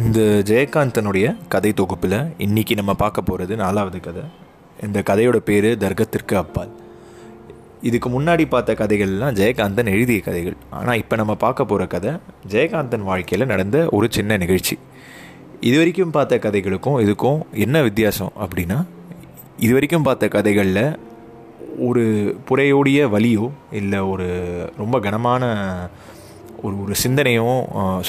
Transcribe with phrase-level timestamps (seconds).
[0.00, 2.14] இந்த ஜெயகாந்தனுடைய கதை தொகுப்பில்
[2.44, 4.22] இன்றைக்கி நம்ம பார்க்க போகிறது நாலாவது கதை.
[4.86, 6.70] இந்த கதையோட பேர் தர்க்கத்திற்கு அப்பால்.
[7.88, 10.56] இதுக்கு முன்னாடி பார்த்த கதைகள்லாம் ஜெயகாந்தன் எழுதிய கதைகள்.
[10.78, 12.12] ஆனால் இப்போ நம்ம பார்க்க போகிற கதை
[12.54, 14.76] ஜெயகாந்தன் வாழ்க்கையில் நடந்த ஒரு சின்ன நிகழ்ச்சி.
[15.68, 18.78] இது வரைக்கும் பார்த்த கதைகளுக்கும் இதுக்கும் என்ன வித்தியாசம் அப்படின்னா
[19.64, 20.84] இது வரைக்கும் பார்த்த கதைகளில்
[21.88, 22.04] ஒரு
[22.50, 23.48] புறையோடிய வலியோ
[23.80, 24.28] இல்லை ஒரு
[24.82, 25.42] ரொம்ப கனமான
[26.62, 27.58] ஒரு ஒரு சிந்தனையும்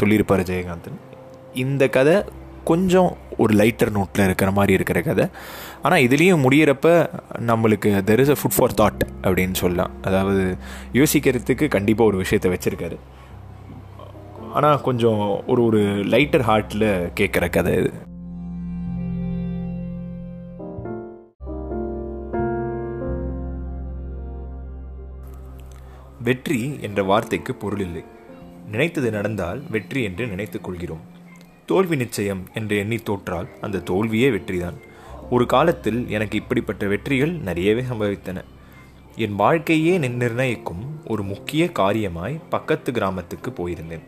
[0.00, 1.00] சொல்லியிருப்பார் ஜெயகாந்தன்.
[1.54, 2.14] இந்த கதை
[2.64, 3.10] கொஞ்சம்
[3.42, 5.24] ஒரு லைட்டர் நோட்டில் இருக்கிற மாதிரி இருக்கிற கதை.
[5.82, 6.88] ஆனால் இதுலேயும் முடியிறப்ப
[7.50, 9.90] நம்மளுக்கு there is a food for thought அப்படின்னு சொல்லலாம்.
[10.02, 10.44] அதாவது
[10.92, 12.98] யோசிக்கிறதுக்கு கண்டிப்பாக ஒரு விஷயத்தை வச்சுருக்காரு.
[14.52, 15.82] ஆனால் கொஞ்சம் ஒரு ஒரு
[16.14, 16.88] லைட்டர் ஹார்ட்டில்
[17.20, 17.92] கேட்குற கதை இது.
[26.28, 28.04] வெற்றி என்ற வார்த்தைக்கு பொருள் இல்லை.
[28.70, 31.02] நினைத்தது நடந்தால் வெற்றி என்று நினைத்துக் கொள்கிறோம்.
[31.66, 34.78] தோல்வி நிச்சயம் என்று எண்ணி தோற்றால் அந்த தோல்வியே வெற்றிதான்.
[35.30, 38.44] ஒரு காலத்தில் எனக்கு இப்படிப்பட்ட வெற்றிகள் நிறையவே சம்பவித்தன.
[39.16, 44.02] என் வாழ்க்கையே நிர்ணயிக்கும் ஒரு முக்கிய காரியமாய் பக்கத்து கிராமத்துக்கு போயிருந்தேன்.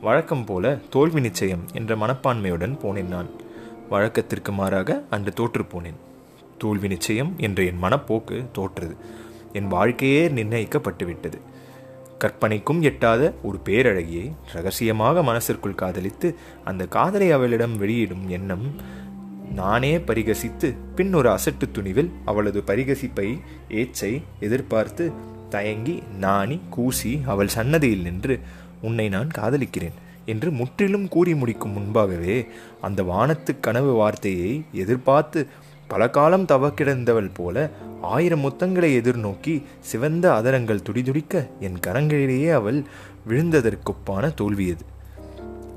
[0.00, 3.28] வழக்கம் போல தோல்வி நிச்சயம் என்ற மனப்பான்மையுடன் போனேன் நான்.
[3.88, 5.96] வழக்கத்திற்கு மாறாக அன்று தோற்று போனேன்.
[6.58, 8.96] தோல்வி நிச்சயம் என்ற என் மனப்போக்கு தோற்றது.
[9.52, 11.38] என் வாழ்க்கையே நிர்ணயிக்கப்பட்டுவிட்டது.
[12.18, 16.28] கற்பனைக்கும் எட்டாத ஒரு பேரழகியை ரகசியமாக மனசிற்குள் காதலித்து
[16.64, 18.66] அந்த காதலை அவளிடம் வெளியிடும் எண்ணம்
[19.54, 23.28] நானே பரிகசித்து பின் ஒரு அசட்டு துணிவில் அவளது பரிகசிப்பை
[23.74, 25.04] ஏச்சை எதிர்பார்த்து
[25.48, 28.34] தயங்கி நாணி கூசி அவள் சன்னதியில் நின்று
[28.80, 29.96] உன்னை நான் காதலிக்கிறேன்
[30.26, 32.36] என்று முற்றிலும் கூறி முடிக்கும் முன்பாகவே
[32.80, 35.40] அந்த வானத்து கனவு வார்த்தையை எதிர்பார்த்து
[35.88, 37.70] பல காலம் தவக்கிடந்தவள் போல
[38.02, 42.82] ஆயிரம் முத்தங்களை எதிர்நோக்கி சிவந்த அதரங்கள் துடிதுடிக்க என் கரங்களிலேயே அவள்
[43.28, 44.84] விழுந்ததற்கொப்பான தோல்வியது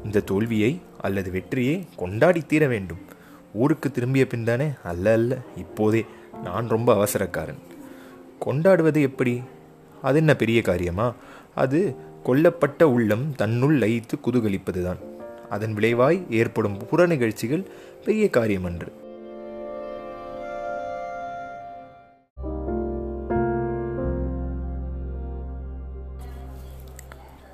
[0.04, 2.98] இந்த தோல்வியை அல்லது வெற்றியை கொண்டாடி தீர வேண்டும்.
[3.54, 4.78] ஊருக்கு திரும்பிய பின்தானே?
[4.84, 5.38] அல்ல அல்ல.
[5.56, 6.06] இப்போதே
[6.44, 7.58] நான் ரொம்ப அவசரக்காரன்.
[8.40, 9.42] கொண்டாடுவது எப்படி?
[10.02, 11.14] அது என்ன பெரிய காரியமா?
[11.56, 14.98] அது கொல்லப்பட்ட உள்ளம் தன்னுள் லயித்து குதூகலிப்பதுதான்.
[15.50, 17.68] அதன் விளைவாய் ஏற்படும் புற நிகழ்ச்சிகள்
[18.06, 18.88] பெரிய காரியமன்று.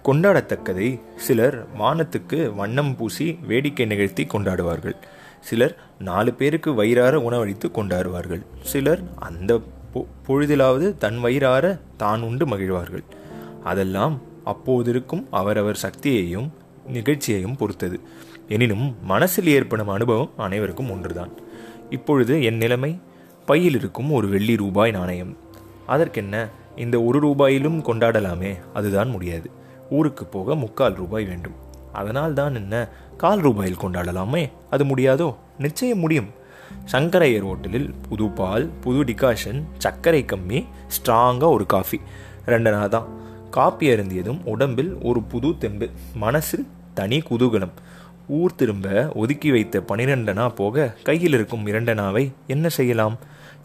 [0.08, 1.02] கொண்டாடத்தக்கதை.
[1.16, 4.96] சிலர் வானத்துக்கு வண்ணம் பூசி வேடிக்கை நிகழ்த்தி கொண்டாடுவார்கள்.
[5.40, 8.46] சிலர் நாலு பேருக்கு வயிறார உணவளித்து கொண்டாடுவார்கள்.
[8.62, 9.62] சிலர் அந்த
[9.94, 13.04] பொ- பொழுதிலாவது தன் வயிறார தான் உண்டு மகிழ்வார்கள்.
[13.64, 16.50] அதெல்லாம் அப்போதிருக்கும் அவரவர் சக்தியையும்
[16.88, 18.00] நிகழ்ச்சியையும் பொறுத்தது.
[18.48, 21.32] எனினும் மனசில் ஏற்படும் அனுபவம் அனைவருக்கும் ஒன்றுதான்.
[21.90, 23.00] இப்பொழுது என் நிலைமை
[23.46, 25.38] பையில் இருக்கும் ஒரு வெள்ளி ரூபாய் நாணயம்.
[25.88, 29.57] அதற்கென்ன இந்த ஒரு ரூபாயிலும் கொண்டாடலாமே அதுதான் முடியாது.
[29.90, 31.54] ஊருக்கு போக முக்கால் ரூபாய் வேண்டும்.
[31.94, 32.88] அதனால் தான் என்ன?
[33.18, 34.52] கால் ரூபாயில் கொண்டாடலாமே?
[34.70, 35.36] அது முடியாதோ?
[35.58, 36.30] நிச்சயம் முடியும்.
[36.92, 42.02] சங்கரையர் ஹோட்டலில் புது பால் புது டிகாஷன் சர்க்கரை கம்மி ஸ்ட்ராங்காக ஒரு காஃபி.
[42.46, 43.08] ரெண்டனா தான்.
[43.50, 45.90] காப்பி அருந்தியதும் உடம்பில் ஒரு புது தெம்பு.
[46.16, 47.72] மனசில் தனி குதூகலம்.
[48.28, 53.18] ஊர் திரும்ப ஒதுக்கி வைத்த பனிரெண்டனா போக கையில் இருக்கும் இரண்டனாவை என்ன செய்யலாம்?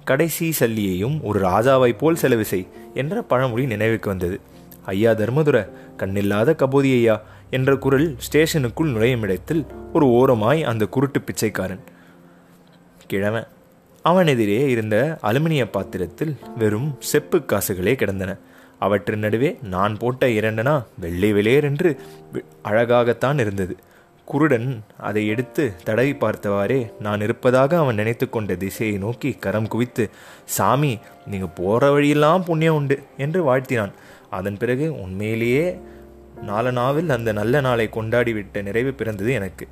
[0.05, 4.41] கடைசி சல்லியையும் ஒரு ராஜாவைப் போல் செலவு செய் என்ற பழமொழி நினைவுக்கு வந்தது.
[4.85, 11.81] ஐயா தர்மதுர கண்ணில்லாத கபோதி ஐயா என்ற குரல் ஸ்டேஷனுக்குள் நுழையும் இடத்தில் ஒரு ஓரமாய் அந்த குருட்டு பிச்சைக்காரன்.
[13.07, 13.47] கிழவன்.
[14.03, 18.37] அவன் எதிரே இருந்த அலுமினிய பாத்திரத்தில் வெறும் செப்பு காசுகளே கிடந்தன.
[18.79, 22.01] அவற்றின் நடுவே நான் போட்ட இரண்டனா வெள்ளை வெளியேர் என்று
[22.33, 23.77] வி- அழகாகத்தான் இருந்தது.
[24.25, 30.11] குருடன் அதை எடுத்து தடவி பார்த்தவாறே நான் இருப்பதாக அவன் நினைத்து கொண்ட திசையை நோக்கி கரம் குவித்து
[30.45, 33.93] சாமி நீங்க போற வழியெல்லாம் புண்ணியம் உண்டு என்று வாழ்த்தினான்.
[34.31, 35.79] அதன் பிறகு உண்மையிலேயே
[36.47, 39.69] நாலனாவில் அந்த நல்ல நாளை கொண்டாடிவிட்ட நிறைவு பிறந்தது எனக்கு.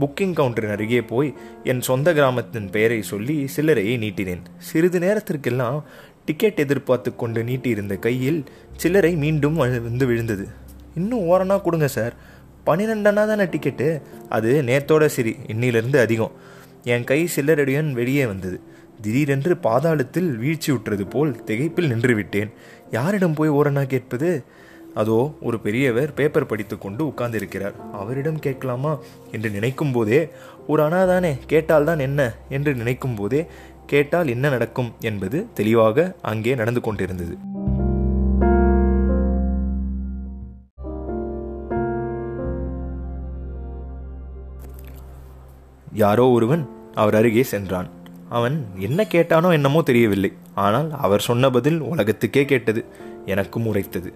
[0.00, 4.40] புக்கிங் கவுண்டரின் அருகே போய் என் சொந்த கிராமத்தின் பெயரை சொல்லி சில்லறையை நீட்டினேன்.
[4.58, 5.84] சிறிது நேரத்திற்கெல்லாம்
[6.24, 8.44] டிக்கெட் எதிர்பார்த்து கொண்டு நீட்டியிருந்த கையில்
[8.76, 10.48] சில்லறை மீண்டும் வ- வந்து விழுந்தது.
[10.94, 12.14] இன்னும் ஓரணா கொடுங்க சார்.
[12.66, 16.32] பன்னிரெண்டனா தானே டிக்கெட்டு அது நேத்தோட சரி இன்னிலிருந்து அதிகம்.
[16.84, 18.60] என் கை சில்லறையுடன் வெளியே வந்தது.
[19.00, 22.50] திடீரென்று பாதாளத்தில் வீழ்ச்சி உற்றது போல் திகைப்பில் நின்று விட்டேன்
[22.90, 24.44] யாரிடம் போய் ஓரணா கேட்பது?
[24.94, 27.72] அதோ ஒரு பெரியவர் பேப்பர் படித்து கொண்டு உட்கார்ந்திருக்கிறார்.
[27.92, 28.98] அவரிடம் கேட்கலாமா
[29.32, 30.28] என்று நினைக்கும் போதே
[30.66, 32.36] ஒரு அனாதானே கேட்டால்தான் என்ன?
[32.48, 33.46] என்று நினைக்கும் போதே
[33.86, 34.92] கேட்டால் என்ன நடக்கும்?
[35.00, 37.36] என்பது தெளிவாக அங்கே நடந்து கொண்டிருந்தது.
[45.92, 47.88] யாரோ ஒருவன் அவர் அருகே சென்றான்.
[48.28, 50.32] அவன் என்ன கேட்டானோ என்னமோ தெரியவில்லை.
[50.54, 52.84] ஆனால் அவர் சொன்ன பதில் உலகத்துக்கே கேட்டது
[53.26, 54.12] எனக்கும் உரைத்தது.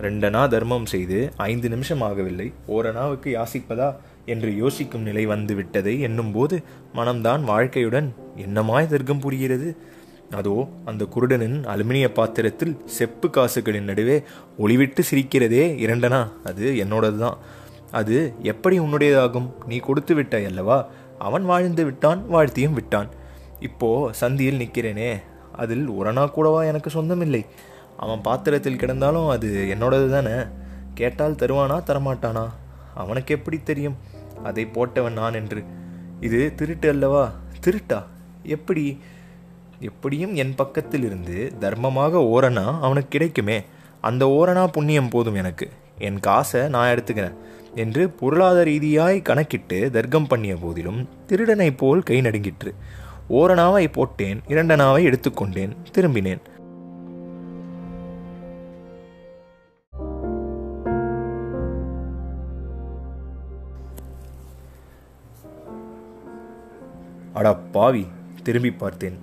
[0.00, 2.52] ரெண்டனா தர்மம் செய்து ஐந்து நிமிஷம் ஆகவில்லை.
[2.66, 6.62] ஓரணாவுக்கு யாசிப்பதா என்று யோசிக்கும் நிலை வந்து விட்டதை எண்ணும்போது
[6.94, 9.76] மனம்தான் வாழ்க்கையுடன் என்னமாய் தர்க்கம் புரிகிறது?
[10.36, 14.22] அதோ அந்த குருடனின் அலுமினிய பாத்திரத்தில் செப்பு காசுகளின் நடுவே
[14.58, 16.28] ஒளிவிட்டு சிரிக்கிறதே இரண்டனா?
[16.44, 17.38] அது என்னோடது தான்
[17.90, 19.50] அது எப்படி உன்னுடையதாகும்?
[19.66, 20.86] நீ கொடுத்து விட்டாய் அல்லவா?
[21.18, 23.08] அவன் வாழ்ந்து விட்டான் வாழ்த்தியும் விட்டான்.
[23.60, 25.22] இப்போ சந்தியில் நிற்கிறேனே
[25.52, 27.46] அதில் உரணா கூடவா எனக்கு சொந்தமில்லை.
[27.96, 30.46] அவன் பாத்திரத்தில் கிடந்தாலும் அது என்னோடது தானே
[30.94, 32.48] கேட்டால் தருவானா தரமாட்டானா?
[32.94, 33.96] அவனுக்கு எப்படி தெரியும்?
[34.42, 35.64] அதை போட்டவன் நான் என்று.
[36.20, 37.32] இது திருட்டு அல்லவா?
[37.66, 38.02] திருட்டா?
[38.42, 39.00] எப்படி?
[39.80, 43.62] எப்படியும் என் பக்கத்தில் இருந்து தர்மமாக ஓரணா அவனுக்கு கிடைக்குமே.
[44.00, 45.70] அந்த ஓரணா புண்ணியம் போதும் எனக்கு.
[45.98, 47.34] என் காசை நான் எடுத்துக்கிறேன்.
[47.78, 52.74] என்று பொருளாதார ரீதியாய் கணக்கிட்டு தர்க்கம் பண்ணிய போதிலும் திருடனைப் போல் கை நடுங்கிற்று.
[53.30, 56.42] ஓரணாவை போட்டேன் இரண்டனாவை எடுத்துக்கொண்டேன் திரும்பினேன்.
[67.32, 68.06] அடா பாவி
[68.42, 69.18] திரும்பி பார்த்தேன்.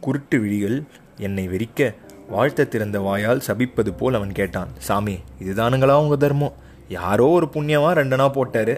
[0.00, 0.82] குருட்டு விழிகள்
[1.16, 1.94] என்னை வெறிக்க
[2.28, 4.70] வாழ்த்த திறந்த வாயால் சபிப்பது போல் அவன் கேட்டான்.
[4.78, 6.52] சாமி இதுதானுங்களா உங்க தர்மம்?
[6.98, 8.74] யாரோ ஒரு புண்ணியமாக ரெண்டனா போட்டார்.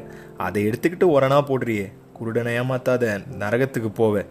[0.47, 1.87] அதை எடுத்துக்கிட்டு ஒரணா போடுறியே.
[2.19, 3.05] குருடனை ஏமாத்தாத
[3.43, 4.25] நரகத்துக்கு போவ.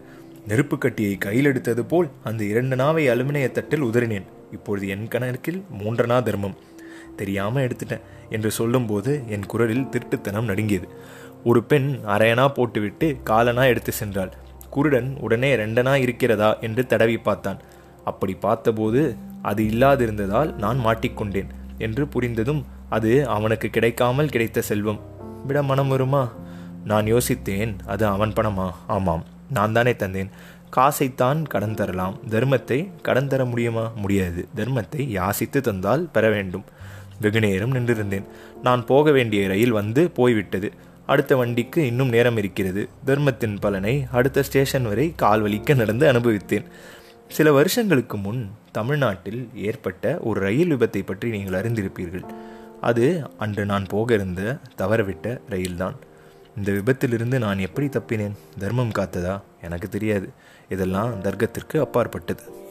[0.48, 4.26] நெருப்பு கட்டியை கையில் எடுத்தது போல் அந்த இரண்டு நாவை அலுமினிய தட்டில் உதறினேன்.
[4.52, 6.56] இப்பொழுது என் கணக்கில் மூன்றனா தர்மம்.
[7.20, 8.04] தெரியாமல் எடுத்துட்டேன்
[8.36, 10.88] என்று சொல்லும்போது என் குரலில் திருட்டுத்தனம் நடுங்கியது.
[11.44, 14.32] ஒரு பெண் அரையனா போட்டுவிட்டு காலனா எடுத்து சென்றாள்.
[14.74, 17.60] குருடன் உடனே ரெண்டனா இருக்கிறதா என்று தடவி பார்த்தான்.
[18.10, 19.02] அப்படி பார்த்தபோது
[19.50, 25.00] அது இல்லாதிருந்ததால் நான் மாட்டிக்கொண்டேன் என்று புரிந்ததும் அது அவனுக்கு கிடைக்காமல் கிடைத்த செல்வம்.
[25.46, 26.32] விட மனம் வருமா?
[26.84, 28.70] நான் யோசித்தேன் அது அவன் பணமா?
[28.86, 30.30] ஆமாம் நான் தானே தந்தேன்.
[30.76, 32.18] காசைத்தான் கடன் தரலாம்.
[32.30, 33.90] தர்மத்தை கடன் தர முடியுமா?
[33.96, 34.48] முடியாது.
[34.56, 36.64] தர்மத்தை யாசித்து தந்தால் பெற வேண்டும்.
[37.20, 38.24] வெகு நேரம் நின்றிருந்தேன்.
[38.62, 40.72] நான் போக வேண்டிய ரயில் வந்து போய்விட்டது.
[41.06, 42.88] அடுத்த வண்டிக்கு இன்னும் நேரம் இருக்கிறது.
[43.04, 46.64] தர்மத்தின் பலனை அடுத்த ஸ்டேஷன் வரை கால் வலிக்க நடந்து அனுபவித்தேன்.
[47.28, 52.24] சில வருஷங்களுக்கு முன் தமிழ்நாட்டில் ஏற்பட்ட ஒரு ரயில் விபத்தை பற்றி நீங்கள் அறிந்திருப்பீர்கள்.
[52.84, 55.94] அது அன்று நான் போக இருந்த தவறவிட்ட ரயில்தான்.
[56.56, 58.34] இந்த விபத்திலிருந்து நான் எப்படி தப்பினேன்?
[58.58, 59.40] தர்மம் காத்ததா?
[59.62, 60.28] எனக்கு தெரியாது.
[60.68, 62.63] இதெல்லாம் தர்க்கத்திற்கு அப்பாற்பட்டது.